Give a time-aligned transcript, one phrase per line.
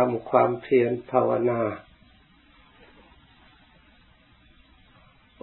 [0.00, 1.62] ทำความเพียรภาวนา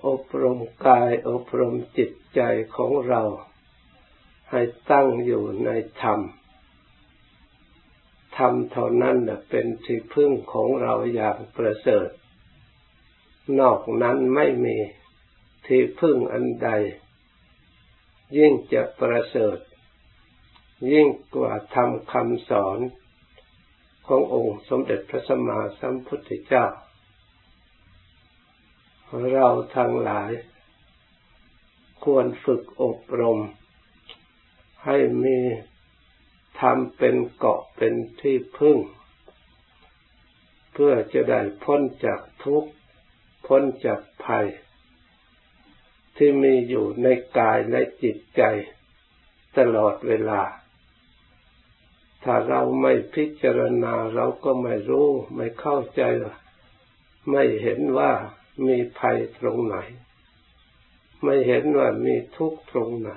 [0.08, 2.42] อบรมกายอบรมจิตใจ
[2.76, 3.22] ของเรา
[4.52, 5.70] ให้ตั้งอยู่ใน
[6.02, 6.20] ธรรม
[8.38, 9.18] ธรรมเท่านั้น
[9.50, 12.10] เป็นที่พึ่งของเราอย่างประเสริฐ
[13.60, 14.78] นอกนั้นไม่มี
[15.68, 16.70] ที่พึ่งอันใด
[18.38, 19.58] ยิ่งจะประเสริฐ
[20.92, 22.80] ยิ่งกว่าทำคำสอน
[24.06, 26.66] ขององค์สมเด็จพระสัมมาสัมพุทธเจ้า
[29.32, 30.32] เราทั้งหลาย
[32.04, 33.40] ควรฝึกอบรม
[34.86, 35.38] ให้มี
[36.60, 38.78] ทำเป็นเกาะเป็นที่พึ่ง
[40.74, 42.72] เพื่อจะได้พ้นจากทุกข์
[43.48, 44.48] พ้นจากภัย
[46.18, 48.42] ที่มีอยู่ในกายและจิตใจ
[49.58, 50.42] ตลอดเวลา
[52.26, 56.02] ถ้าเราไม่พิจารณาเราก็ไม่รู้ ไม่เข้าใจ
[57.32, 58.12] ไม่เห็นว่า
[58.68, 59.78] มีภัยตรงไหน
[61.24, 63.12] ไม่เห็นว่ามีทุกข์ตรงไหน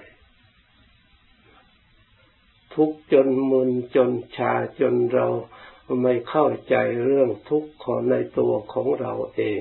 [2.75, 5.27] ทุกจนมุนจนชาจนเรา
[6.03, 9.61] ไม่เข้าใจเรื่องทุกข์ของในตัวของเราเอง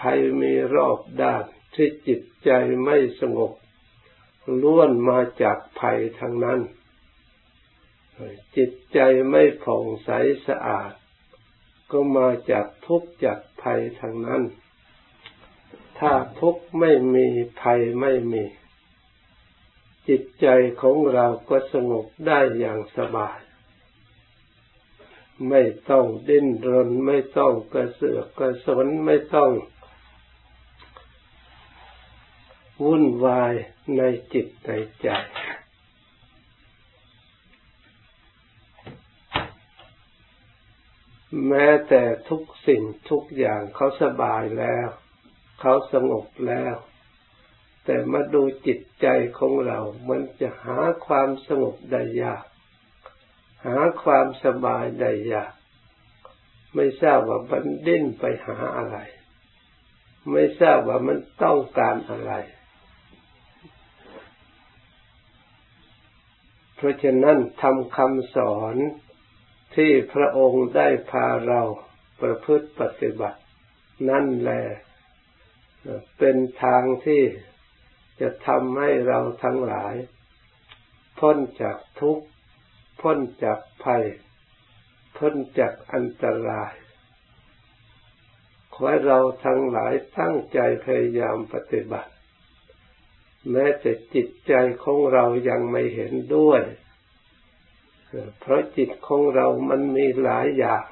[0.00, 2.50] ภัยมีรอบด้านที่จิตใจ
[2.84, 3.52] ไม่สงบ
[4.62, 6.60] ล้วนมาจากภัยทั้งนั้น
[8.56, 8.98] จิตใจ
[9.30, 10.10] ไม่ผ่องใส
[10.46, 10.92] สะอาด
[11.90, 14.42] ก็มาจากทุกข์จากภัยทางนั้น
[15.98, 17.26] ถ้าทุกข์ไม่มี
[17.60, 18.44] ภัยไม่มี
[20.08, 20.46] จิตใจ
[20.82, 23.38] ของเราก็สงบได้อย่างสบาย
[25.48, 29.50] ไม่ต้องดิ้นรนไม่ต้องกระเสือกกระสนไม่ต้อง
[32.84, 33.54] วุ่นวาย
[33.96, 34.02] ใน
[34.32, 34.70] จิตใน
[35.02, 35.08] ใจ
[41.46, 44.88] แม้แต่ทุกสิ่งทุกอย่างเขาสบายแล้ว
[45.60, 46.74] เขาสงบแล้ว
[47.84, 49.06] แต่มาดูจิตใจ
[49.38, 49.78] ของเรา
[50.08, 52.44] มันจะหาความสงบได้ยาก
[53.66, 55.52] หาความสบายได้ยาก
[56.74, 58.96] ไม่ทราบว่ามันดิ้นไปหาอะไร
[60.32, 62.32] ไม่ทราบว่ามันต้องการอะไร
[66.76, 68.76] เพราะฉะนั้นทำคำสอน
[69.78, 71.62] ที่พระองค์ได้พาเรา
[72.20, 73.40] ประพฤติปฏิบัติ
[74.10, 74.62] นั่นแหละ
[76.18, 77.22] เป็นทางที่
[78.20, 79.94] จะทำให้เราทั้งหลาย
[81.18, 82.26] พ้นจากทุกข์
[83.00, 84.04] พ้นจากภัย
[85.16, 86.74] พ้นจากอันตราย
[88.74, 92.12] ขอให้เราทั้งหลายตั้งใจพยายามปฏิบัติ
[93.50, 94.52] แม้แต่จิตใจ
[94.84, 96.62] ของเรายังไม่เห็นด้วย
[98.40, 100.84] เพราะจิตของเรามันมีหลายอย่าง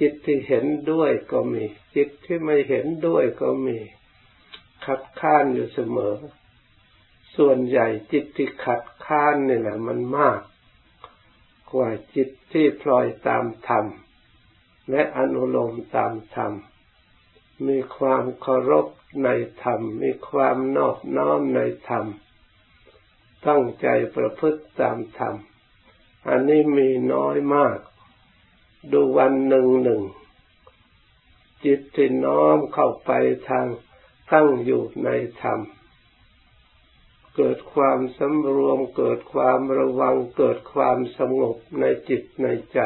[0.00, 1.64] จิตที่เห็นด้วยก็มี
[1.96, 3.78] จิตที่ไม่เห็นด้วยก็มี
[4.86, 6.16] ขัดข้านอยู่เสมอ
[7.36, 10.40] ส่วนใหญ่จิตที่ขัดข้านนี่แหละมันมาก
[11.72, 13.86] กว่าจิตที่พลอยตามธรรม
[14.90, 16.52] และอนุโลมตามธรรม
[17.66, 18.86] มีความเคารพ
[19.24, 19.28] ใน
[19.62, 22.04] ธรรม มีความนอบน้อมในธรรม
[23.48, 25.34] ตั้งใจประพฤติตามธรรม
[26.28, 27.78] อันนี้มีน้อยมาก
[28.92, 30.02] ดูวันหนึ่งหนึ่ง
[31.64, 33.10] จิตที่น้อมเข้าไป
[33.48, 33.66] ทาง
[34.32, 35.08] ตั้งอยู่ใน
[35.42, 35.60] ธรรม
[37.36, 42.80] เกิดความสำรวม เกิดความระวัง เกิดความสงบในจิตในใจ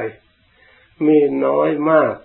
[1.07, 2.17] มีน้อยมาก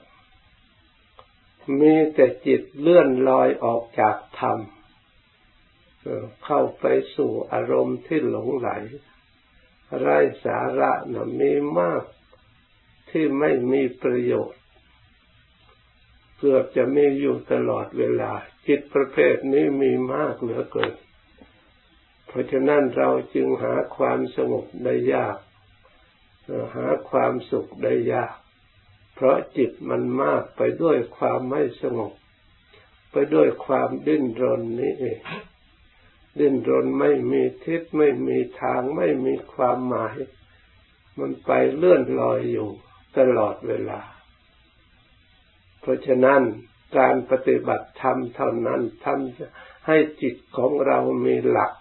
[1.79, 4.57] มีแต่จิตเลื่อนลอยออกจากธรรม
[6.45, 8.69] เข้าไปสู่อารมณ์ที่หลงไหล
[9.99, 12.03] ไร้สาระนะมีมาก
[13.09, 14.61] ที่ไม่มีประโยชน์
[16.37, 18.31] เกือบจะมีอยู่ตลอดเวลา
[18.67, 20.93] จิตประเภทนี้มีมากเหลือเกิน
[22.27, 25.37] เพราะฉะนั้นเราจึงหาความสงบได้ยาก
[26.75, 28.35] หาความสุขได้ยาก
[29.15, 32.13] เพราะจิตมันมากไปด้วยความไม่สงบ
[33.11, 35.19] ไปด้วยความดิ้นรนนี้เอง
[36.39, 40.15] ดิ้นรนไม่มีทิศไม่มีทางไม่มีความหมาย
[41.19, 42.69] มันไปเลื่อนลอยอยู่
[43.17, 44.01] ตลอดเวลา
[45.79, 46.41] เพราะฉะนั้น
[46.97, 51.71] การปฏิบัติธรรมเท่านั้นทำให้จิตของเรามีหลัก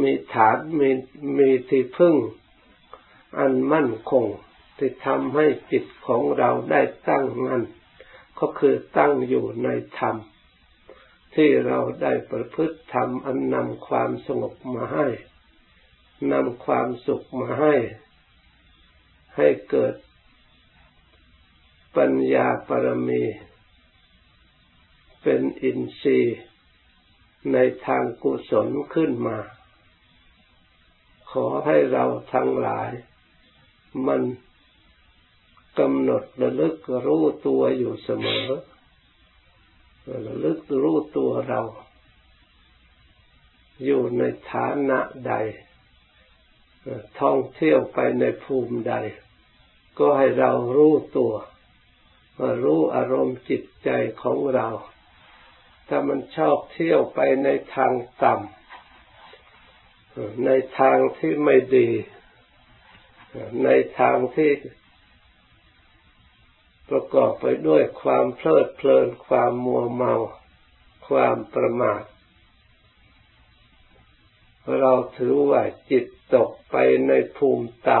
[0.00, 0.90] มีฐานมี
[1.38, 2.14] มีที่พึ่ง
[3.38, 4.26] อันมั่นคง
[4.78, 7.62] ที่ทำให้จิตของเราได้ตั้งมั่น
[8.38, 9.68] ก็คือตั้งอยู่ใน
[9.98, 10.16] ธรรม
[11.34, 15.06] ที่เราได้ประพฤติทำอันนำความสงบมาให้
[16.32, 17.74] นำความสุขมาให้
[19.36, 19.94] ให้เกิด
[21.96, 23.22] ปัญญาปรมี
[25.22, 26.38] เป็นอินทรีย์
[27.52, 29.38] ในทางกุศลขึ้นมา
[31.30, 32.04] ขอให้เรา
[32.34, 32.90] ทั้งหลาย
[34.06, 34.22] มัน
[35.78, 36.76] กำหนดระลึก
[37.06, 38.46] รู้ตัวอยู่เสมอ
[40.10, 41.60] ระลึกรู้ตัวเรา
[43.84, 45.34] อยู่ในฐานะใด
[47.20, 48.94] ท่องเที่ยวไปในภูมิใด
[49.98, 51.32] ก็ให้เรารู้ตัว
[52.64, 53.90] รู้อารมณ์จิตใจ
[54.22, 54.68] ของเรา
[55.88, 58.52] ถ้ามันชอบเที่ยวไปในทางต่ำ
[60.46, 61.88] ในทางที่ไม่ดี
[63.64, 63.68] ใน
[63.98, 64.50] ทางที่
[66.92, 70.14] ประกอบไปด้วยความเพลิดเพลิน ความมัวเมา
[71.08, 72.02] ความประมาท
[74.80, 76.04] เราถือว่าจิต
[76.34, 76.76] ตกไป
[77.08, 78.00] ในภูมิต่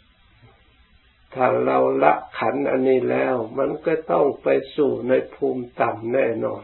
[0.00, 6.62] ำ ถ้าเราละขันอันนี้แล้ว มันก็ต้องไปสู่ในภูมิต่ำแน่นอน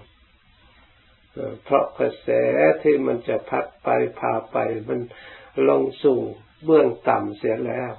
[1.65, 2.29] เพราะกระแส
[2.83, 3.89] ที่มันจะพัดไป
[4.21, 4.57] พาไป
[4.89, 5.01] มัน
[5.69, 6.21] ลงสู่
[6.65, 7.93] เบื้องต่ำเสียแล้ว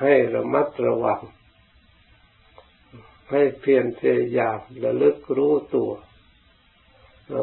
[0.00, 1.20] ให้ระมัดระวัง
[3.30, 5.92] ให้เพียรพยายามระลึกรู้ตัว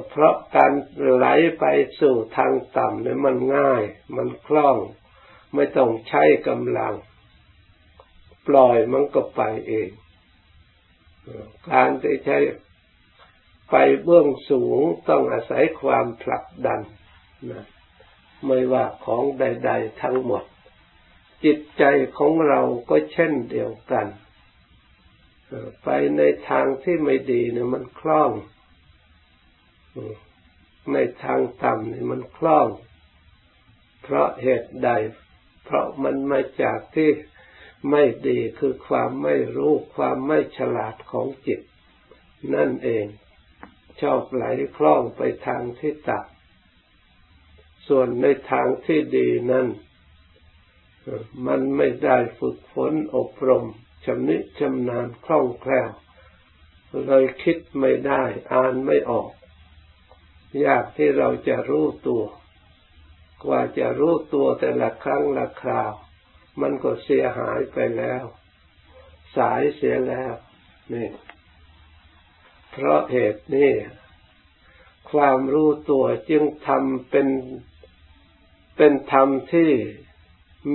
[0.09, 0.71] เพราะการ
[1.13, 1.25] ไหล
[1.59, 1.65] ไป
[1.99, 3.83] สู่ทางต่ำเนี่ยมันง่าย
[4.15, 4.77] มันคล่อง
[5.55, 6.93] ไม่ต้องใช้กำลัง
[8.47, 9.89] ปล่อยมันก็ไปเอง
[11.71, 12.37] การที่ใช้
[13.71, 16.79] ไปเบื้องสูงต้องอาศัยความผลักดัน
[17.51, 17.65] นะ
[18.45, 20.43] ไม่ว่าของใด ๆ ทั้งหมด
[21.43, 21.83] จิตใจ
[22.17, 24.07] ของเราก็เช่นเดียวกัน
[25.83, 28.31] ไปในทางที่ไม่ดีเนี่ยมันคล่อง
[30.93, 32.67] ในทางต่ำเนี่ยมันคล่อง
[34.03, 34.89] เพราะเหตุใด
[35.63, 37.09] เพราะมันมาจากที่
[37.89, 41.61] ไม่ดีคือความไม่รู้ความไม่ฉลาดของจิต
[42.55, 43.05] นั่นเอง
[44.01, 44.45] ชอบไหล
[44.77, 49.67] คล่องไปทางที่ต่ำส่วนในทางที่ดีนั้น
[51.47, 53.65] มันไม่ได้ฝึกฝนอบรม
[54.05, 55.89] ชำนิชำนาญคล่องแคล่ว
[57.05, 58.23] เลยคิดไม่ได้
[58.53, 59.31] อ่านไม่ออก
[60.65, 62.23] ยากที่เราจะรู้ตัว
[63.43, 65.93] กว่าจะรู้ตัวแต่ละครั้งละคราว
[66.61, 68.23] มันก็เสียหายไปแล้ว
[69.37, 70.33] สายเสียแล้ว
[70.93, 71.09] นี่
[72.71, 73.71] เพราะเหตุนี้
[75.11, 77.27] ความรู้ตัวจึงทำเป็น
[78.77, 79.71] เป็นธรรมที่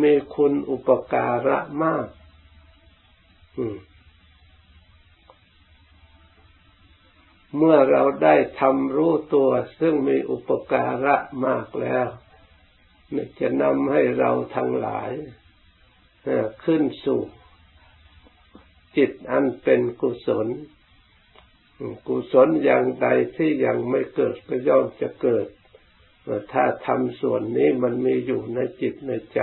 [0.03, 2.07] มีคุณอุปการะมาก
[7.57, 9.51] เมื่อเราได้ทำรู้ตัว
[9.81, 11.17] ซึ่งมีอุปการะ
[11.47, 12.07] มากแล้ว
[13.41, 15.11] จะนำให้เราทั้งหลาย
[16.65, 17.21] ขึ้นสู่
[18.97, 20.49] จิตอันเป็นกุศล
[22.07, 23.07] กุศลอย่างใด
[23.37, 25.47] ที่ยังไม่เกิดก็ย่อมจะเกิด
[26.53, 29.41] ถ้าทำส่วนนี้มันมีอยู่ในจิตในใจ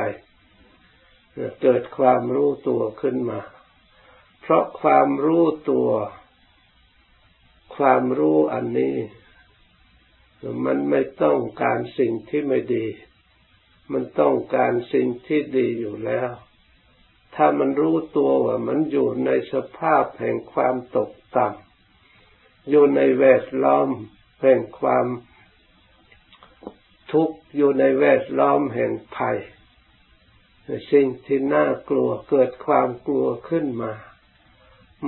[1.62, 3.40] เกิดความรู้ตัวขึ้นมา
[4.48, 5.90] เพราะความรู้ตัว
[7.76, 8.96] ความรู้อันนี้
[10.66, 12.88] มันไม่ต้องการสิ่งที่ไม่ดี
[13.92, 16.32] มันต้องการสิ่งที่ดีอยู่แล้ว
[17.36, 23.90] ถ้ามันรู้ตัวว่ามันอยู่ในสภาพแห่งความตกต่ำอยู่ในแวดล้อม
[24.42, 25.06] แห่งความ
[27.12, 29.38] ทุกข์อยู่ในแวดล้อมแห่งภัย
[30.92, 33.94] สิ่งที่น่ากลัวเกิดความกลัวขึ้นมา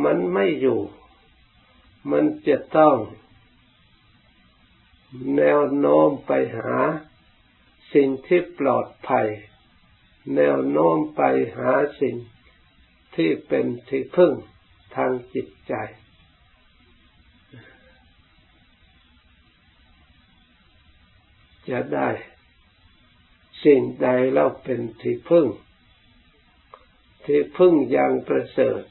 [0.04, 0.80] มันไม่อยู่
[2.12, 2.98] มันจะต้อง
[5.38, 6.76] แนวโน้มไปหา
[7.94, 9.28] สิ่งที่ปลอดภัย
[10.36, 11.22] แนวโน้มไป
[11.58, 12.16] หาสิ่ง
[13.16, 14.34] ที่เป็นที่พึ่ง
[14.96, 15.74] ทางจิตใจ
[21.70, 22.10] จะได้
[23.64, 25.48] สิ่งใดเราเป็นที่พึ่ง
[27.26, 28.82] ที่พึ่งอย่างประเสริฐ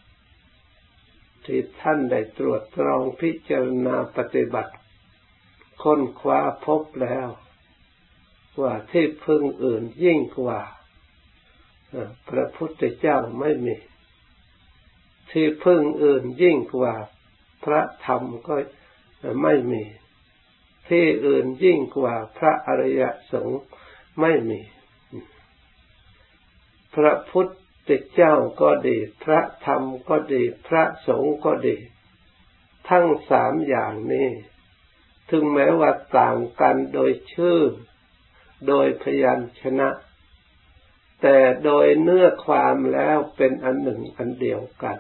[1.47, 4.73] ที่ท่านได้ตรวจตรองพิจารณาปฏิบัติ
[5.83, 7.29] ค้นคว้าพบแล้ว
[8.61, 10.61] ว่าที่พึ่งอื่นยิ่งกว่า
[12.29, 13.77] พระพุทธเจ้าไม่มี
[15.31, 16.95] ที่พึ่งอื่นยิ่งกว่า
[17.65, 18.55] พระธรรมก็
[19.43, 19.83] ไม่มี
[20.89, 23.63] ที่อื่นยิ่งกว่าพระอริยสงฆ์
[24.21, 24.61] ไม่มี
[26.95, 27.51] พระพุทธ
[27.89, 31.77] ธเจ้าก็ดี พระธรรมก็ดี พระสงฆ์ก็ดี
[32.89, 34.29] ทั้งสามอย่างนี้
[35.31, 37.61] ถึงแม้ว่าต่างกันโดยชื่อ
[38.69, 39.89] โดยพยัญชนะ
[41.23, 44.99] แต่โดยเนื้อความแล้วเป็นอันหนึ่งอันเดียวกัน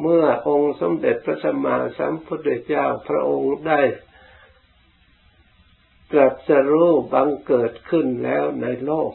[0.00, 3.80] เมื่อองค์สมเด็จพระสัมมาสัมพุทธเจ้าพระองค์ได้
[6.10, 9.12] ตรัสรู้บังเกิดขึ้นแล้วในโลก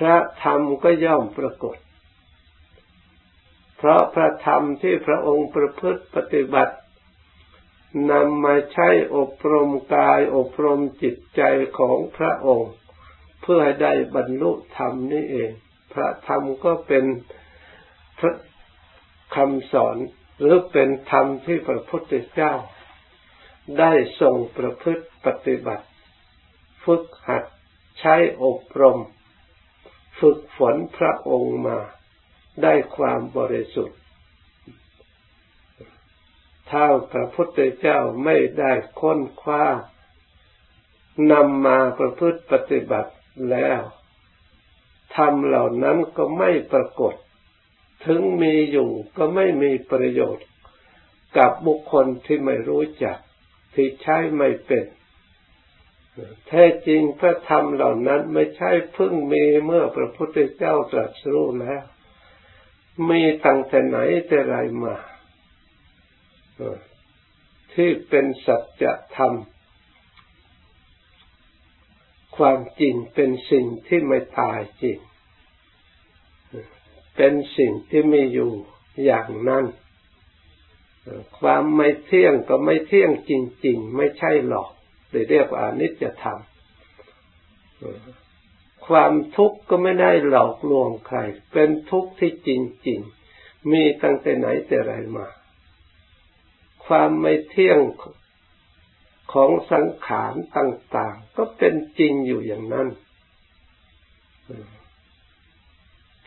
[0.00, 1.76] พระธรรมก็ย่อมปรากฏ
[3.76, 6.74] เพราะพระธรรมที่พระองค์ประพฤติปฏิบัติ
[8.10, 11.42] นำมาใช้อบรมกายอบรมจิตใจ
[11.78, 12.72] ของพระองค์
[13.42, 15.50] เพื่อให้ได้บรรลุธรรมนี่เอง
[15.92, 17.04] พระธรรมก็เป็น
[18.18, 18.34] พระ
[19.36, 19.96] คำสอน
[20.38, 22.52] หรือเป็นธรรมที่พระพุทธเจ้า
[23.78, 25.86] ได้ทรงประพฤติปฏิบัติ
[26.84, 27.44] ฝึกหัด
[28.00, 28.14] ใช้
[28.44, 28.98] อบรม
[30.20, 31.78] ฝึกฝนพระองค์มา
[32.62, 33.98] ได้ความบริสุทธิ์
[36.70, 39.64] ถ้าพระพุทธเจ้าไม่ได้ค้นคว้า
[41.32, 43.12] นำมาประพฤติปฏิบัติ
[43.50, 43.80] แล้ว
[45.16, 47.14] ธรรมเหล่านั้นก็ไม่ปรากฏ
[48.06, 50.46] ถึงมีอยู่ก็ไม่มีประโยชน์
[51.36, 53.18] กับบุคคลที่ไม่รู้จัก
[53.74, 54.84] ที่ใช้ไม่เป็น
[56.48, 61.82] แท้จริงพระธรรมเหล่านั้นไม่ใช่เพิ่งมีเมื่อพระพุทธเจ้าตรัสรู้แล้ว
[63.10, 64.96] มีตั้งแต่ไหนแต่ไรมา
[67.72, 68.84] ที่เป็นสัจ
[69.16, 69.34] ธรรม
[72.36, 74.98] ความจริงเป็นสิ่งที่ไม่ตายจริง
[77.16, 78.52] เป็นสิ่งที่มีอยู่
[79.04, 79.64] อย่างนั้น
[81.38, 83.32] ความไม่เที่ยงก็ไม่เที่ยงจ
[83.66, 84.70] ริง ๆ ไม่ใช่หรอก
[85.30, 86.38] เรียกว่านิจธรรม
[88.86, 91.18] ความทุกข์ก็ไม่ได้หลอกลวงใคร
[91.52, 92.50] เป็นทุกข์ที่จ
[92.88, 93.00] ริง
[93.34, 95.26] ๆ มีตั้งแต่ไหนแต่ไรมา
[96.86, 97.78] ความไม่เที่ยง
[99.32, 102.88] ของสังขารต่าง ๆ ก็เป็นจริงอยู่อย่างนั้น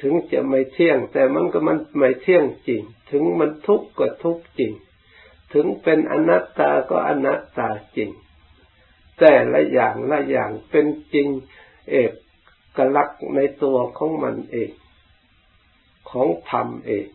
[0.02, 4.74] ถึงจะไม่เที่ยง แต่มันก็มันไม่เที่ยงจริง ถึงมันทุกข์ก็ทุกข์จริง
[5.54, 8.10] ถึงเป็นอนัตตาก็อนัตตาจริง
[9.20, 11.28] แต่ละอย่างละอย่างเป็นจริง
[11.90, 12.12] เอก
[12.78, 14.72] กลักษณ์ในตัวของมันเอง
[16.10, 17.06] ของธรรมเอง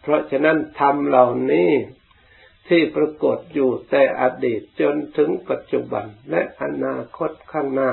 [0.00, 1.70] เพราะฉะนั้นธรรมเหล่านี้
[2.68, 7.92] ที่ปรากฏอยู่แต่อดีตจนถึงปัจจุบันและอนาคตข้างหน้า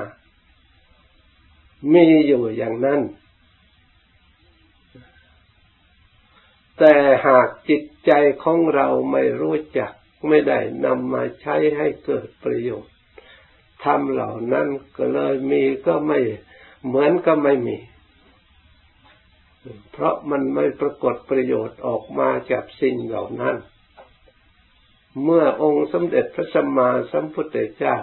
[1.94, 3.02] มีอยู่อย่างนั้น
[6.78, 6.96] แต่
[7.28, 8.12] หากจิตใจ
[8.44, 9.92] ของเราไม่รู้จัก
[10.28, 12.92] ไม่ได้นำมาใช้ให้เกิดประโยชน์
[13.86, 16.20] ทำเหล่านั้นก็เลยมีก็ไม่
[16.86, 17.78] เหมือนก็ไม่มี
[19.92, 23.56] เพราะมันไม่ปรากฏประโยชน์ออกมาจากสิ่งเหล่านั้น
[25.24, 27.96] เมื่อองค์สมเด็จพระสัมมาสัมพุทธเจ้า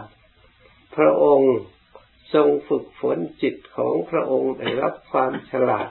[0.97, 1.55] พระองค์
[2.35, 5.91] ทรงฝึกฝนจิตของพระองค์ได้รับความฉลาด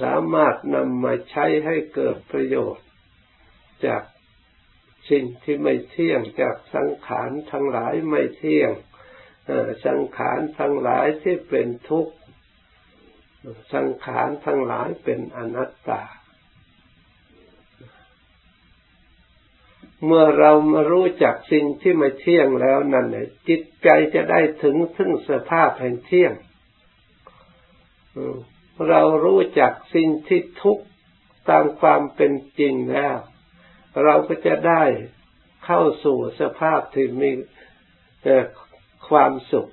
[0.00, 2.86] สามารถนำมาใช้ให้เกิดประโยชน์
[3.86, 4.02] จาก
[5.10, 8.70] สิ่งที่ไม่เที่ยงจากสังขารทั้งหลายไม่เที่ยง
[9.86, 12.14] สังขารทั้งหลายที่เป็นทุกข์
[13.74, 16.02] สังขารทั้งหลายเป็นอนัตตา
[20.04, 26.32] เมื่อเรามารู้จักสิ่งที่ไม่เที่ยงแล้วนั่นแหละจิตใจจะได้ถึงซึ่งสภาพแห่งเที่ยง
[28.88, 30.84] เรารู้จักสิ่งที่ทุกข์
[31.50, 33.16] ตามความเป็นจริงแล้ว
[34.04, 34.82] เราก็จะได้
[35.64, 37.30] เข้าสู่สภาพที่มี
[39.08, 39.70] ความสุข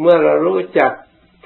[0.00, 0.92] เมื่อเรารู้จัก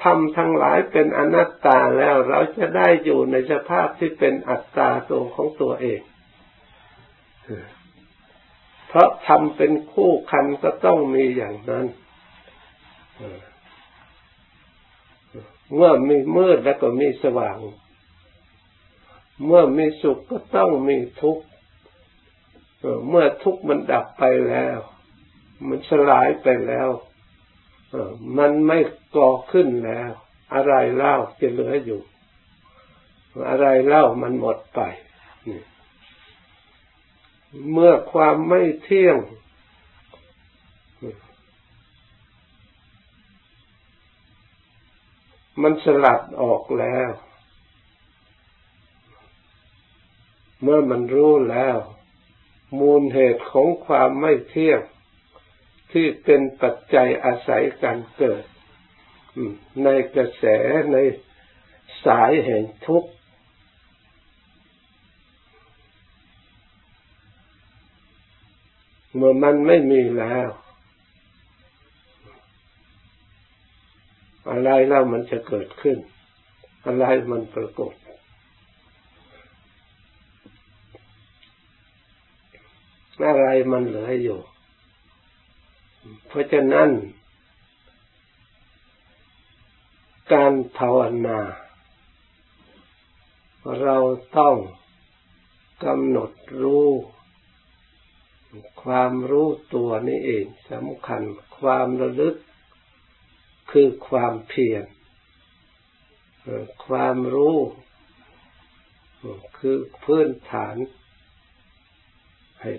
[0.03, 6.01] ทำทั้งหลายเป็นอนัตตาแล้วเราจะได้อยู่ในสภาพที่เป็นอัตตาตัวของตัวเอง
[8.87, 11.85] เพราะทำเป็นคู่คันก็ต้องมีอย่างนั้น
[15.75, 17.57] เมื่อมีมืดแล้วก็มีสว่าง
[19.43, 21.43] เมื่อมีสุขก็ต้องมีทุกข์
[23.09, 24.77] เมื่อทุกข์มันดับไปแล้ว
[25.67, 26.89] มันสลายไปแล้ว
[28.37, 28.79] มันไม่
[29.15, 30.11] ก่อขึ้นแล้ว
[30.53, 32.01] อะไรเล่าจะเหลืออยู่
[33.49, 34.79] อะไรเล่ามันหมดไป
[37.71, 39.17] เมื่อความไม่เที่ยง
[45.61, 47.09] มันสลัดออกแล้ว
[50.67, 51.77] เมื่อมันรู้แล้ว
[52.79, 54.81] มูลเหตุของความไม่เที่ยง
[55.91, 58.43] ที่เป็นปัจจัยอาศัยการเกิด
[59.83, 60.45] ในกระแส
[60.91, 60.97] ใน
[62.05, 63.11] สายแห่งทุกข์
[69.15, 70.49] เมื่อมันไม่มีแล้ว
[74.49, 75.97] อะไรแล้วมันจะเกิดขึ้น
[76.85, 77.93] อะไรมันปรากฏ
[83.27, 84.39] อะไรมันเหลืออยู่
[86.27, 86.89] เพราะฉะนั้น
[90.33, 91.39] การภาวนา
[93.81, 93.97] เรา
[94.37, 94.55] ต้อง
[95.83, 96.31] กำหนด
[96.61, 96.87] รู้
[98.83, 101.21] ความรู้ตัวนี่เองสำคัญ
[101.59, 102.35] ความระลึก
[103.71, 104.83] คือความเพียร
[106.85, 107.57] ความรู้
[109.57, 110.75] คือพื้นฐาน
[112.61, 112.71] ให้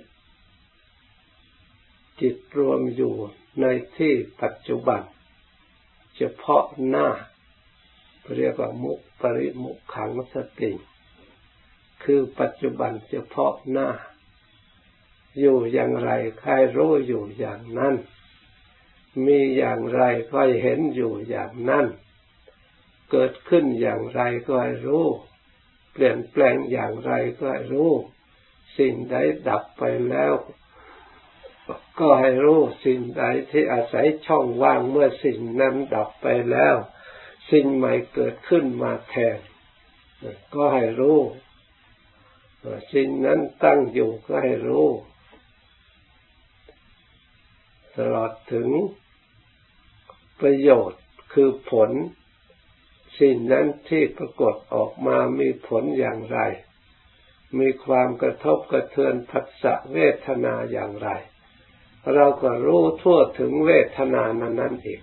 [2.21, 3.15] จิตรวมอยู่
[3.61, 5.03] ในที่ปัจจุบัน
[6.17, 7.09] เฉพาะหน้า
[8.37, 10.73] เรียกว่ามุปริมุขังสติ
[12.03, 13.89] คือปัจจุบันเฉพาะหน้า
[15.39, 17.95] อยู่อย่างไรใครรู้อยู่อย่างนั้น
[19.27, 21.87] มีอย่างไรก็เห็นอยู่อย่างนั้น
[23.11, 25.07] เกิดขึ้นอย่างไรก็ให้รู้
[25.93, 27.93] เปลี่ยนแปลงอย่างไรก็ให้รู้
[28.79, 29.17] สิ่งใด
[29.49, 30.35] ดับไปแล้ว
[32.01, 36.77] ก็ให้รู้สิ่งใดที่อาศัยช่องว่างเมื่อสิ่งนั้นดับไปแล้ว
[37.51, 39.39] สิ่งใหม่เกิดขึ้นมาแทน
[40.55, 41.19] ก็ให้รู้
[42.95, 44.87] สิ่งนั้นตั้งอยู่ก็ให้รู้
[47.97, 48.69] ตลอดถึง
[50.41, 51.91] ประโยชน์คือผล
[53.21, 56.39] สิ่งนั้นที่ปรากฏออกมามีผลอย่างไร
[57.59, 61.09] มีความกระทบกระเทือนผัสสะเวทนาอย่างไร
[62.15, 65.01] เราก็รู้ทั่วถึงเวทนานั้นนั่นเอง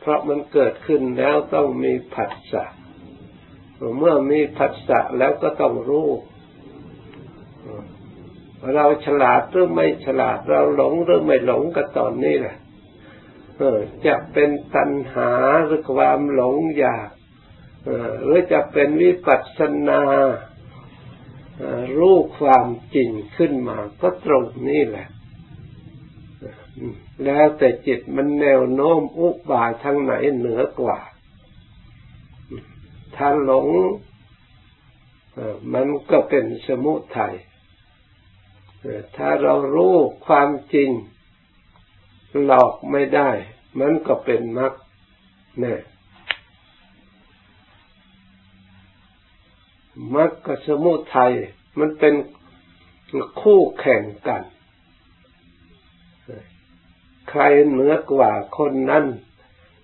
[0.00, 2.64] เพราะมันเกิดขึ้นแล้วต้องมีผัสสะ
[3.98, 6.08] เมื่อมีผัสสะแล้วก็ต้องรู้
[8.74, 12.56] เราฉลาดหรือไม่ฉลาด เราหลงหรือไม่หลงก็ตอนนี้แหละ
[14.06, 15.30] จะเป็นตัณหา
[15.64, 17.08] หรือความหลงอยาก
[18.24, 20.02] หรือจะเป็นวิปัสสนา
[21.98, 25.08] รู้ความจริงขึ้นมา ก็ตรงนี้แหละ
[27.24, 30.98] แล้วแต่จิตมันแนวโน้มอุบายทางไหนเหนือกว่า
[33.16, 33.68] ถ้าหลง
[35.72, 37.34] มันก็เป็นสมุทัย
[39.16, 39.94] ถ้าเรารู้
[40.26, 40.90] ความจริง
[42.44, 43.30] หลอกไม่ได้
[43.80, 44.72] มันก็เป็นมรรค
[45.60, 45.80] เนี่ย
[50.14, 51.32] มรรคกับสมุทัย
[51.78, 52.14] มันเป็น
[53.40, 54.42] คู่แข่งกัน
[57.28, 59.04] ใครเหนือกว่าคนนั้น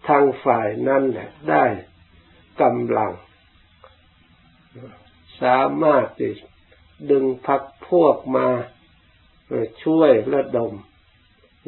[0.09, 1.65] ทางฝ่ายนั้นแหละได้
[2.63, 3.13] กำลัง
[5.43, 6.07] สามารถ
[7.11, 8.49] ดึงพักพวกมา
[9.85, 10.73] ช่วยระดม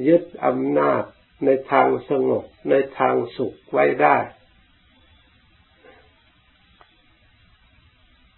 [0.09, 1.03] ยึดอำนาจ
[1.45, 4.17] ในทางสงบในทางสุขไว้ได้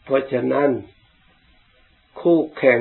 [0.05, 0.70] เพราะฉะนั้น
[2.20, 2.81] คู่แข่ง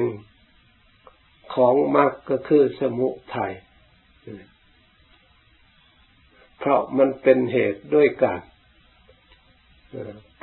[1.53, 3.53] ของมรรคก็คือสมุทัย
[6.67, 8.39] ราะมันเป็นเหตุด้วยกัน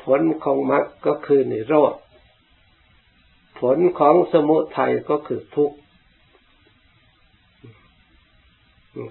[0.03, 1.95] ผลของมรรคก็คือนิโรธ
[3.61, 5.79] ผลของสมุทัยก็คือทุกข์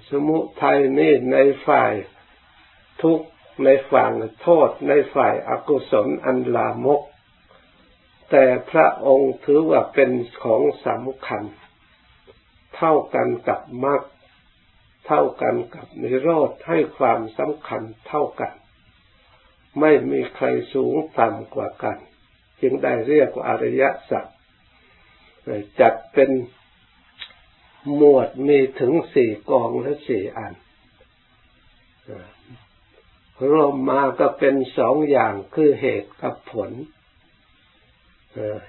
[0.10, 1.94] สมุทัยนี่ในฝ่าย
[3.02, 3.28] ทุกข์
[3.64, 7.02] ในฝ่ายโทษในฝ่ายอากุศลอันลามก
[8.32, 10.12] แต่พระองค์ถือว่าเป็น
[10.44, 11.44] ของสำคัญ
[12.76, 14.02] เท่ากันกับมรรค
[15.08, 18.54] เท่ากันกับนิโรธให้ความสำคัญเท่ากัน
[19.80, 21.98] ไม่มีใครสูงต่ำกว่ากัน
[22.62, 24.26] จึงได้เรียกว่าอริยสัจ
[25.80, 26.30] จัดเป็น
[27.96, 30.54] หมวดมีถึงสี่กองและสี่อัน
[33.52, 36.72] รวมมาก็เป็นสองอย่างคือเหตุกับผล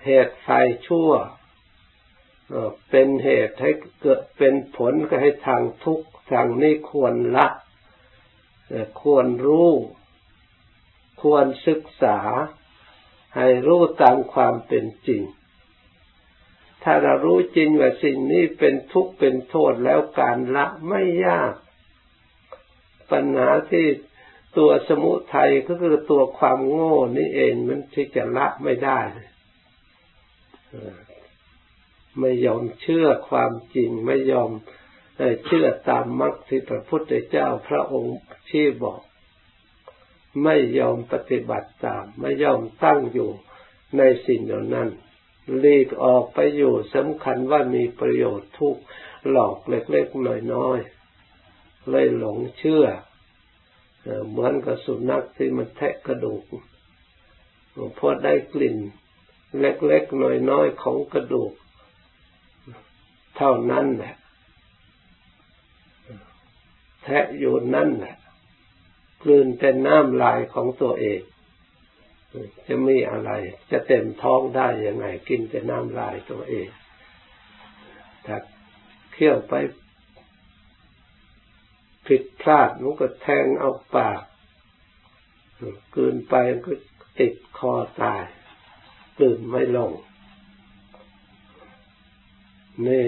[0.05, 0.49] เหตุไฟ
[0.87, 1.11] ชั่ว
[2.91, 3.71] เป็นเหตุให้
[4.01, 7.47] เกิดเป็นผลก็ให้ทางทุกข์ ทางนี้ควรละ
[9.03, 9.71] ควรรู้
[11.23, 12.19] ควรศึกษา
[13.37, 15.23] ให้รู้ตามความเป็นจริง
[16.83, 21.55] ถ้าเรารู้จริงว่าสิ่งนี้เป็นทุกข์เป็นโทษแล้วการละไม่ยาก
[23.11, 23.87] ปัญหาที่
[24.59, 29.01] ตัวสมุทัยก็คือตัวความโง่นี่เองมันที่จะละไม่ได้
[32.21, 34.51] ไม่ยอมเชื่อความจริงไม่ยอม
[35.45, 38.17] เชื่อตามมรรคที่พระพุทธเจ้าพระองค์
[38.49, 39.01] ชี้บอก
[40.43, 43.31] ไม่ยอมปฏิบัติตาม ไม่ยอมตั้งอยู่
[43.99, 44.89] ในสิ่งเหล่านั้น
[45.59, 48.77] หลีกออกไปอยู่สำคัญว่ามีประโยชน์ทุก
[49.31, 52.85] หลอกเล็กๆน้อยๆเลยหลงเชื่อ
[54.31, 56.43] เหมือนกับสุนัขที่มันแทะกระดูก
[57.99, 58.77] พอได้กลิ่น
[59.61, 61.53] เล็กๆน้อยๆของกระดูก
[63.37, 64.15] เท่านั้นแหละ
[67.05, 68.17] แทะอยู่นั่นแหละ
[69.23, 71.21] กลืนแต่น้ำลายของตัวเอง
[72.67, 73.31] จะมีอะไร
[73.71, 76.69] จะเต็มท้องได้ยังไง กินแต่น้ำลายตัวเอง
[78.27, 78.37] ถ้า
[79.13, 79.55] เคี่ยวไป
[82.07, 84.23] ผิดพลาดมันก็แทงเอาปาก
[85.95, 86.73] กลืนไปก็
[87.21, 88.25] ติดคอตาย
[89.21, 89.93] ตื่นไม่ลง
[92.87, 93.07] นี่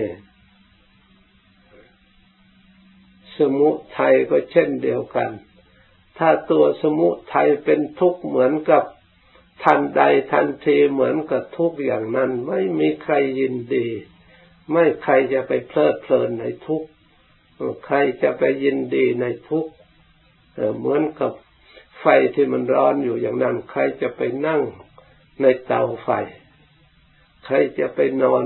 [3.39, 3.69] สมุ
[3.99, 5.31] ทัยก็เช่นเดียวกัน
[6.19, 8.85] ถ้าตัวสมุทัยเป็นทุกข์เหมือนกับ
[9.65, 13.89] ทันใดทันทีเหมือนกับทุกอย่างนั้น ไม่มีใครยินดี
[14.73, 16.83] ไม่ใครจะไปเพลิดเพลินในทุก
[17.87, 19.67] ใครจะไปยินดีในทุก
[20.79, 21.33] เหมือนกับ
[22.01, 24.63] ไฟที่มันร้อนอยู่อย่างนั้น ใครจะไปนั่ง
[25.43, 26.09] ในเตาไฟ
[27.45, 28.45] ใครจะไปนอน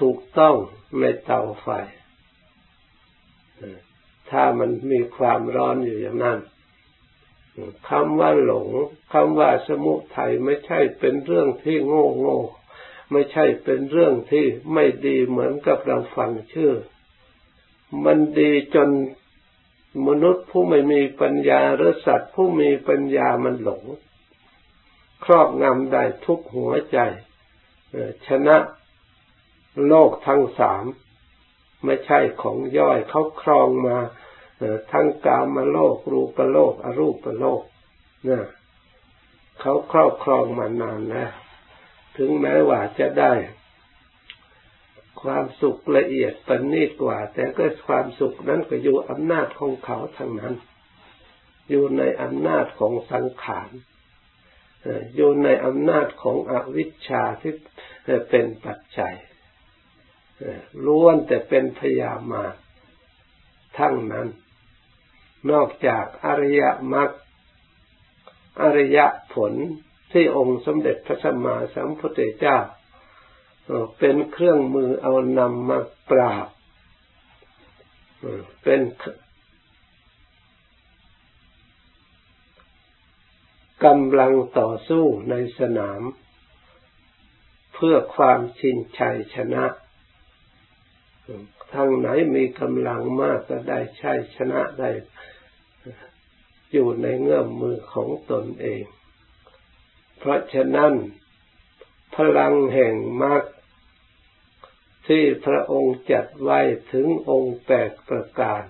[0.00, 0.54] ถูกต้อง
[1.00, 1.68] ในเตาไฟ
[4.30, 6.38] ถ้ามันมีความร้อนอยู่อย่างนั้น
[7.88, 8.68] คำว่าหลง
[9.12, 12.38] คำว่าสมุทัยไม่ใช่เป็นเรื่องที่โง่โง่
[13.12, 16.72] ไม่ใช่เป็นเรื่องที่ไม่ดีเหมือนกับเราฟังชื่อ
[18.04, 18.88] มันดีจน
[20.08, 23.82] มนุษย์ผู้ไม่มีปัญญาหรือสัตว์ผู้มีปัญญามันหลง
[25.24, 26.98] ครอบงำได้ทุกหัวใจ
[28.26, 28.56] ชนะ
[29.86, 30.84] โลกทั้งสาม
[31.84, 33.98] ไม่ใช่ของย่อยเขาครองมา
[34.92, 37.62] ทั้งกามาโลกรูปโลก อรูปโลก
[38.28, 38.40] นะ
[39.60, 41.30] เขาครอบครองมานานแล้ว
[42.16, 43.32] ถึงแม้ว่าจะได้
[45.22, 50.54] ความสุขละเอียดปณีตกว่า แต่ก็ความสุขนั้นก็อยู่อำนาจของเขาทั้งนั้น
[51.70, 53.70] อยู่ในอำนาจของสังขาร
[55.16, 57.52] อยู่ในอำนาจของอวิชชาที่
[58.30, 59.14] เป็นปัจจัย
[60.86, 62.44] ล้วนแต่เป็นพยามา
[63.78, 64.28] ทั้งนั้น
[65.50, 67.10] นอกจากอริยมรรค
[68.62, 68.98] อริย
[69.34, 69.52] ผล
[70.12, 72.58] ที่องค์สมเด็จพระสัมมาสัมพุทธเจ้า
[73.98, 75.78] เป็นเครื่องมือเอานำมา
[76.10, 76.46] ปราบ
[78.62, 78.80] เป็น
[83.84, 86.02] กำลังต่อสู้ในสนาม
[87.74, 89.64] เพื่อความชินชัยชนะ
[91.74, 94.90] ทางไหนมีกำลังมากก็ได้ใช้ชนะได้
[96.72, 98.82] อยู่ในเงื่อมมือของตนเอง
[100.18, 100.92] เพราะฉะนั้น
[102.14, 103.42] พลังแห่งมรรค
[105.08, 106.60] ที่พระองค์จัดไว้
[106.92, 108.62] ถึงองค์แปดประการ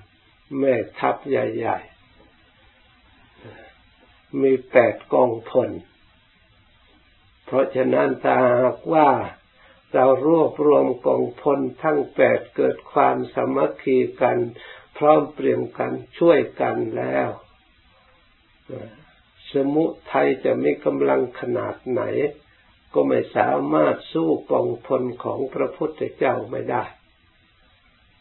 [0.58, 5.70] แม่ทัพใหญ่ๆ มีแปดกองพล
[7.44, 9.08] เพราะฉะนั้นถ้าหากว่า
[9.92, 14.38] เรารวบรวมกองพลทั้งแปดเกิดความสามัคคีกัน
[14.96, 17.28] พร้อมเปลี่ยนกันช่วยกันแล้ว
[19.52, 22.02] สมุทัยจะมีกำลังขนาดไหน
[22.94, 26.84] ก็ไม่สามารถสู้กองพลของพระพุทธเจ้าไม่ได้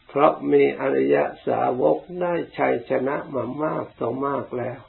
[0.08, 4.80] เพราะมีอริยสาวกได้ชัยชนะมามากต่อมากแล้ว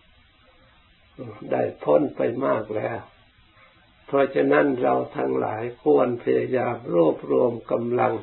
[1.51, 2.99] ได้พ้นไปมากแล้ว
[4.11, 8.13] เพราะฉะนั้นเราทั้งหลายควรพยายามรวบรวมกำลัง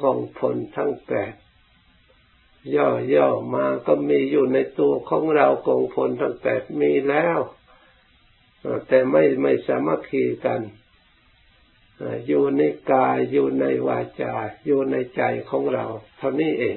[0.00, 1.32] กองพลทั้งแปด
[3.14, 7.38] ย่อๆมาก็มีอยู่ในตัวของเรากองพลทั้งแปดมีแล้ว
[8.88, 10.60] แต่ไม่ไม่สามัคคีกัน
[12.26, 14.34] อยู่ในกายอยู่ในวาจา
[14.66, 15.84] อยู่ในใจของเรา
[16.18, 16.76] เท่านี้เอง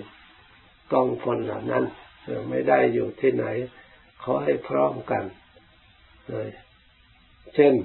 [0.94, 1.84] กองพลเหล่านั้น
[2.50, 3.46] ไม่ได้อยู่ที่ไหน
[4.24, 5.24] ขอให้พร้อมกัน
[7.56, 7.76] เช่น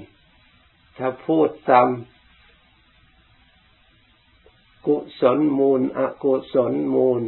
[0.99, 1.87] ถ้าพูดตาม
[4.87, 7.21] กุศลมูลอกุศลมูล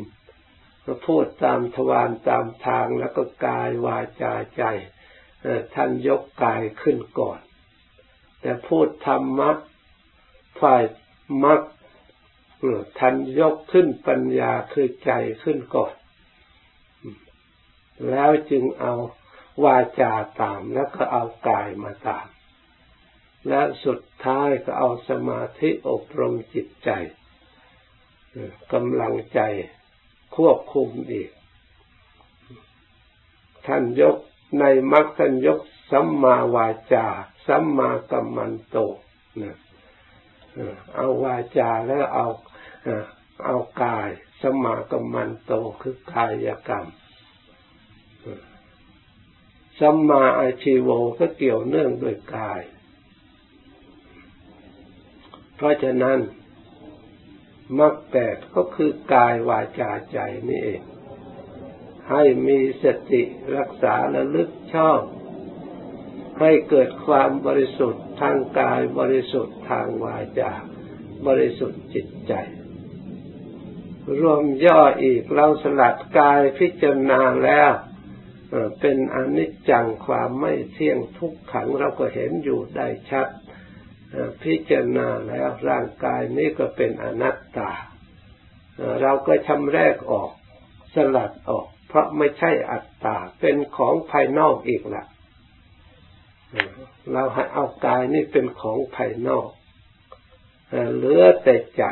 [0.86, 4.64] ก็พูดตามทวารตามทางแล้วก็กายวาจาใจ
[5.76, 7.40] ท่านยกกายขึ้นก่อน
[8.42, 9.52] แต่พูดธรรมะ
[10.60, 10.84] ฝ่าย
[11.44, 11.62] มัก
[13.00, 15.12] ท่านยกขึ้นปัญญาคือใจ
[15.44, 15.94] ขึ้นก่อน
[18.10, 18.94] แล้วจึงเอา
[19.64, 22.28] วาจาตามแล้วก็เอากายมาตาม
[23.48, 26.90] และสุดท้ายก็เอาสมาธิอบรมจิตใจ
[28.74, 29.40] กำลังใจ
[30.36, 31.30] ควบคุมอีก
[33.68, 34.18] ท่านยก
[34.60, 35.60] ในมรรคท่านยก
[35.92, 37.08] สัมมาวาจา
[37.48, 38.78] สัมมากัมมันโต
[39.42, 39.58] นะ
[40.96, 42.28] เอาวาจาแล้วเอา
[43.46, 44.10] เอากาย
[44.42, 46.86] สมากัมมันโตคือกายกรรม
[49.80, 52.62] สัมมาอาชีโวก็เกี่ยวเนื่องด้วยกาย
[55.62, 56.20] เพราะฉะนั้น
[57.80, 60.20] มรรคแปดก็คือกายวาจาใจ
[60.50, 60.82] นี่เอง
[62.12, 63.24] ให้มีสติ
[63.58, 65.02] รักษาและลึกชอบ
[66.40, 70.52] ให้เกิดความบริสุทธิ์ทางกายบริสุทธิ์ทางวาจา
[71.28, 72.34] บริสุทธิ์จิตใจ
[74.20, 77.72] รวมย่ออีกเราสลัดกายพิจารณาแล้ว
[78.80, 83.28] เป็นอนิจจังความไม่เที่ยงทุกขังเราก็เห็นอยู่ได้ชัด
[84.44, 87.72] พิจารณาแล้วร่างกายนี้ก็เป็นอนัตตา
[89.02, 90.32] เราก็ชำแรกออก
[90.94, 95.06] สลัดออก เพราะไม่ใช่อัตตา เป็นของภายนอกอีกละ
[97.12, 99.48] เราให้เอากายนี่เป็นของภายนอก
[100.96, 101.84] เหลือแต่ใจ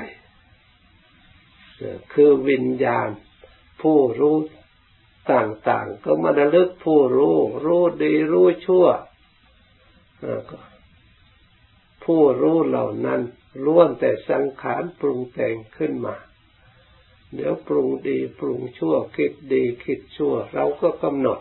[2.13, 3.09] คือวิญญาณ
[3.81, 4.37] ผู้รู้
[5.33, 8.85] ต่าง ๆ ก็มาระลึกผู้รู้ รู้ดีรู้ชั่ว
[12.13, 13.21] ผู้รู้เหล่านั้น
[13.65, 16.15] ล้วนแต่สังขารปรุงแต่งขึ้นมา
[17.35, 21.39] เดี๋ยวปรุงดีปรุงชั่วคิดดีคิดชั่ว เราก็กำหนด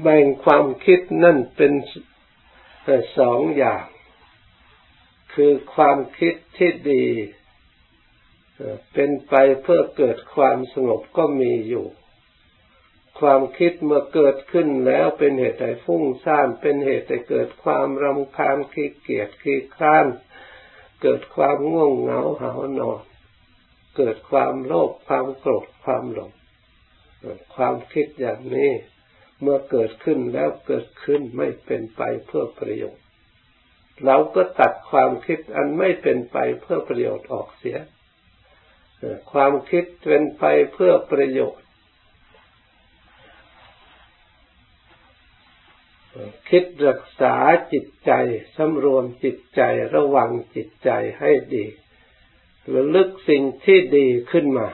[0.00, 1.72] แบ่งความคิดนั่นเป็น
[3.18, 3.84] สองอย่าง
[5.34, 7.04] คือความคิดที่ดี
[8.92, 11.86] เป็นไปเพื่อเกิดความสงบก็มีอยู่
[13.20, 20.06] ความคิดเมื่อเกิดขึ้นแล้วเป็นเหตุให้ฟุ้งซ่านเป็นเหตุให้เกิดความรำคาญขี้เกียจขี้คร้าน
[21.02, 23.02] เกิดความง่วงเหงาหานอน
[23.96, 26.30] เกิดความโลภความโกรธความหลง
[27.54, 28.70] ความคิดอย่างนี้
[29.40, 33.04] เมื่อเกิดขึ้นแล้วเกิดขึ้นไม่เป็นไปเพื่อประโยชน์
[34.04, 37.78] เราก็ตัดความคิดอันไม่เป็นไปเพื่อประโยชน์ออกเสีย
[39.32, 41.67] ความคิดเป็นไปเพื่อประโยชน์
[46.48, 47.34] คิดรักษา
[47.72, 48.12] จิตใจ
[48.56, 49.60] สำรวมจิตใจ
[49.94, 51.66] ระวังจิตใจให้ดี
[52.74, 54.68] ระลึกสิ่งที่ดีขึ้นมา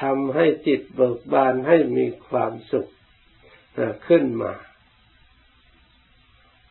[0.00, 2.90] ทำให้จิตเบิกบานให้มีความสุข
[4.08, 4.54] ขึ้นมา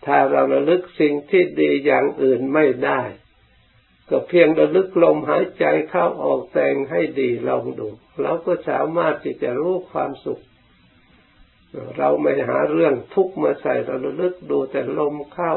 [0.06, 3.02] ถ้าเราระลึกสิ่งที่ดีอย่างอื่นไม่ได้
[4.10, 7.88] ก็เพียงระลึกลมหายใจเข้าออกแต่งให้ดีลองดู
[8.22, 10.42] เราก็สามารถที่จะรู้ความสุข
[11.98, 15.54] เราไม่หาเรื่องทุกข์มาใส่เราระลึกดูแต่ลมเข้า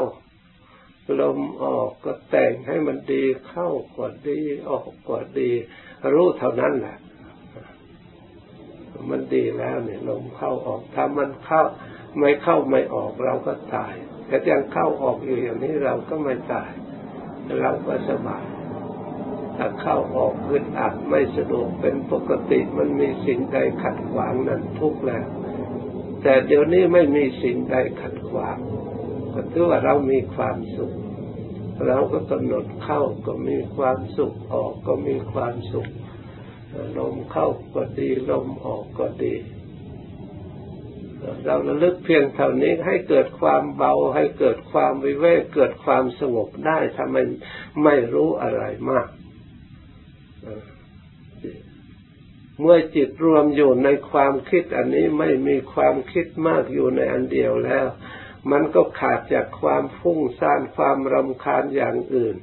[1.21, 5.51] ลมออกก็แต่งให้มันดีเข้ากว่าดีออกกว่าดี
[6.13, 6.97] รู้เท่านั้นแหละ
[9.09, 11.61] มันดีแล้วเนี่ยลมเข้าออกถ้ามันเข้า
[12.17, 13.93] ไม่เข้าไม่ออกเราก็ตาย
[14.27, 16.71] แต่ยังเข้าออกอยู่อย่างนี้เราก็ไม่ตาย
[17.59, 18.43] เราก็สบาย
[19.57, 25.25] ถ้าเข้าออกอึดอัดไม่สะดวกเป็นปกติมันมีสิ่งใดขัดขวางนั้นทุกแล้ว
[26.23, 28.57] แต่เดี๋ยวนี้ไม่มีสิ่งใดขัดขวาง
[29.33, 30.93] ก็ถือว่าเรามีความสุข
[31.87, 35.87] เราก็กำหนดเข้าก็มีความสุขออกก็มีความสุข
[36.97, 39.33] ลมเข้าก็ดีลมออกก็ดี
[41.45, 47.17] เราระลึกเพียงเท่านี้ให้เกิดความเบาให้เกิดความวิเวกเกิดความสงบได้ถ้าไม
[47.83, 49.07] ไม่รู้อะไรมาก
[52.61, 57.85] เมื่อจิตรวมอยู่ในความคิดอันนี้ไม่มีความคิดมากอยู่ในอันเดียวแล้ว
[58.51, 62.35] มันก็ขาดจากความฟุ้งซ่านความรำคาญอย่างอื่น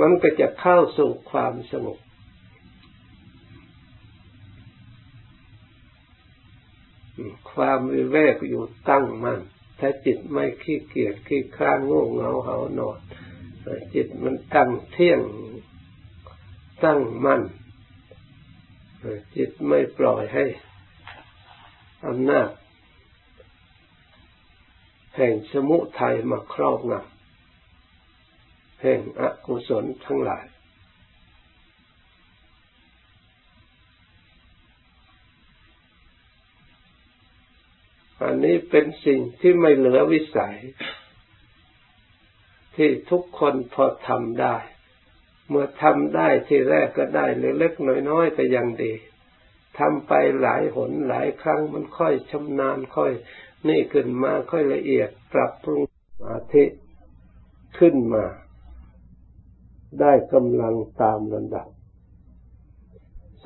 [0.00, 1.98] มันก็จะเข้าสู่ความสงบ
[7.52, 9.40] ความวิเวกอยู่ตั้งมัน่น
[9.78, 12.98] ถ้าจิตไม่ขี้เกียจขี้ค้านง่วงเหงาเหานอน
[13.94, 15.20] จิตมันตั้งเที่ยง
[16.84, 17.42] ตั้งมั่น
[19.36, 20.44] จิตไม่ปล่อยให้
[22.06, 22.50] อำนาจ
[25.16, 30.44] แห่งสมุทัยมาครอบงำแห่งอกุศลทั้งหลาย
[38.22, 40.56] อันนี้เป็นสิ่งที่ไม่เหลือวิสัย
[42.76, 44.56] ที่ทุกคนพอทำได้
[45.48, 48.92] เมื่อทำได้ที่แรกก็ได้เล็กๆน้อยๆก็ยังดี
[49.78, 53.12] ทำไปหลายหนหลายครั้งมันค่อยชำนาญค่อย
[53.68, 55.82] นี่ขึ้นมาค่อยละเอียดปรับปรุง
[56.30, 56.64] อาธิ
[57.78, 58.24] ขึ้นมา
[60.00, 61.68] ได้กำลังตามลำดับ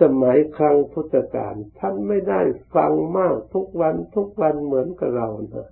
[0.02, 2.40] สมัยครั้งพุทธกาลท่านไม่ได้
[2.74, 5.68] ฟังมากทุกวันทุกวันเหมือนกับเรานะ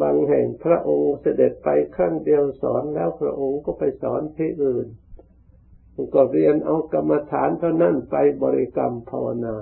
[0.00, 4.86] บางแห่งพระองค์เสด็จไปครั้งเดียวสอนแล้วพระองค์ก็ไปสอนที่อื่น
[6.14, 9.54] ก็เรียนเอากรรมฐานเท่านั้นไปบริกรรมภาวนา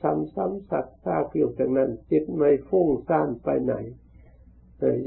[0.00, 3.74] ซ้ำๆสักซากอยู่จากนั้น จิตไม่ฟุ้งซ่านไปไหน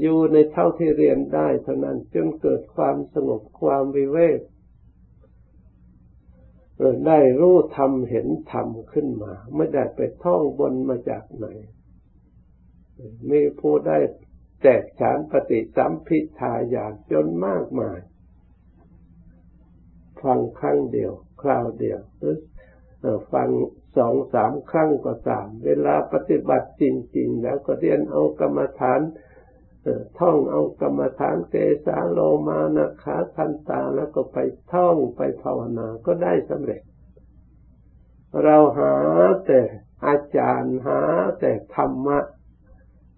[0.00, 4.40] อยู่ในเท่าที่เรียนได้เท่านั้นจนเกิดความสงบความวิเวก
[7.06, 11.46] ได้รู้ธรรมเห็นธรรมขึ้นมา ไม่ได้ไปท่องบนมาจากไหน
[13.30, 13.98] มีผู้ได้
[14.62, 17.98] แตกฉานปฏิสัมพิทาอยานจนมากมาย
[20.22, 21.12] ฟังครั้งเดียว
[21.42, 22.38] คราวเดียวหรือ
[23.32, 23.48] ฟัง
[23.96, 26.84] สองสามครั้งก็ตาม เวลาปฏิบัติจ
[27.16, 29.00] ริง ๆ แล้วก็เรียนเอากรรมฐาน
[30.18, 31.54] ท่องเอากรรมฐานเก
[31.86, 32.18] สาโล
[32.48, 34.38] มานะขาทันตาแล้วก็ไป
[34.72, 36.82] ท่องไปภาวนาก็ได้สำเร็จ
[38.42, 38.94] เราหา
[39.46, 39.60] แต่
[40.06, 41.00] อาจารย์หา
[41.40, 42.18] แต่ธรรมะ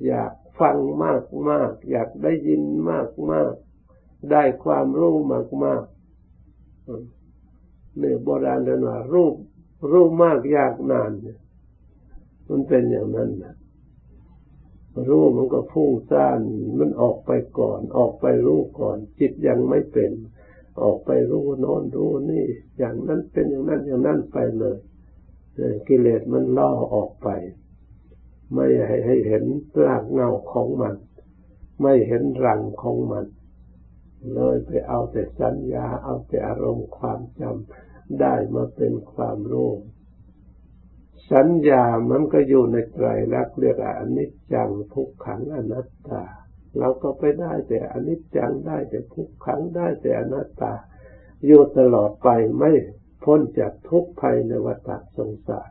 [0.07, 3.52] อยากฟังมากมากอยากได้ยินมากมาก
[4.31, 5.85] ได้ความรู้มากมาก
[7.98, 9.35] เนี่ยโบราณเรียกว่ารูป
[9.90, 11.38] รู้มากยากนานเนี่ย
[12.48, 13.54] มันเป็นอย่างนั้นนะ
[15.09, 16.40] รู้มันก็พุ่งซ่าน
[16.79, 20.11] มันออกไปก่อน ออกไปรู้ก่อน จิตยังไม่เป็น
[20.83, 22.46] ออกไปรู้โน้นรู้นี่
[22.79, 24.77] อย่างนั้นเป็นอย่างนั้นอย่างนั้นไปเลย
[25.88, 27.29] กิเลสมันล่อออกไป
[28.55, 29.44] ไม่ให้ให้เห็น
[29.85, 30.94] รากเงาของมัน
[31.83, 33.24] ไม่เห็นรังของมัน
[34.35, 39.70] เลยไปเอาแต่สัญญา เอาแต่อารมณ์ความจำได้มาเป็นความรู้
[41.32, 46.22] สัญญามันก็อยู่ในไตรลักษณ์เรียกอนิจจังทุกขังอนัตตา
[46.78, 50.72] เราก็ไปได้แต่อนิจจังได้แต่ทุกขังได้แต่อนัตตา
[51.46, 52.70] อยู่ตลอดไปไม่
[53.24, 55.70] พ้นจากทุกภัยในวัฏสงสาร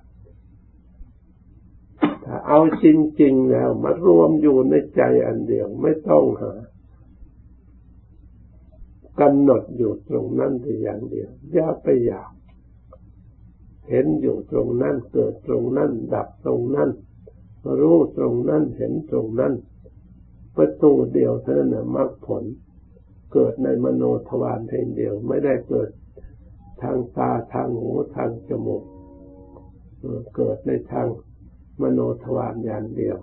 [2.26, 2.86] ถ้าเอาจ
[3.22, 6.54] ริงๆแล้วมารวมอยู่ในใจอันเดียวไม่ต้องหา
[9.22, 12.32] กำหนดอยู่ตรงนั้นแต่อย่างเดียว อย่าไปอยาก
[13.90, 16.90] เห็นอยู่ตรงนั้นเกิดตรงนั้น ดับตรงนั้น
[17.80, 19.54] รู้ตรงนั้นเห็นตรงนั้น
[20.56, 22.44] ประตูเดียวเท่านั้นมรรคผล
[23.34, 25.90] เกิดในมโนทวารเพียงเดียวไม่ได้เกิด
[26.82, 28.84] ทางตาทางหูทางจมูก
[30.36, 31.08] เกิดในทาง
[31.82, 33.18] มโนทวารอย่างเดียว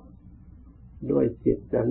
[1.11, 1.89] ด้วยจิตนั้น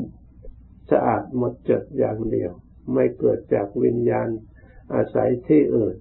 [0.91, 2.51] สะอาดหมดจดอย่างเดียว
[2.93, 4.27] ไม่เกิดจากวิญญาณ
[4.93, 5.95] อาศัยที่อื่น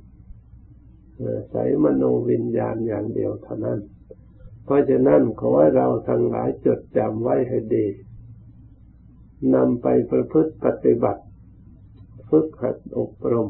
[1.51, 3.81] ใส่มโนวิญญาณอย่างเดียวเท่านั้น
[4.65, 7.87] เพราะฉะนั้นขอให้เราทั้งหลายจดจำไว้ให้ดี
[9.55, 11.23] นำไปประพฤติปฏิบัติ
[12.29, 13.49] ฝึกหัดอบรม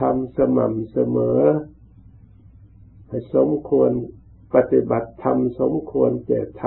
[0.00, 1.40] ทำสม่ำเสมอ
[3.08, 3.90] ให้สมควร
[4.54, 6.64] ปฏิบัติทำสมควรแก่ท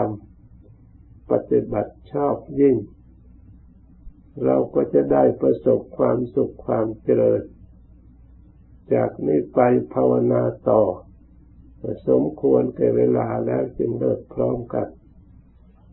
[0.64, 2.76] ำปฏิบัติชอบยิ่ง
[4.46, 7.42] เราก็จะได้ประสบความสุขความเจริญ
[8.94, 9.60] จากนี้ไป
[9.94, 10.82] ภาวนาต่อ
[12.08, 14.88] สมควรแก่เวลาแล้วจึงเลิกพร้อมกัน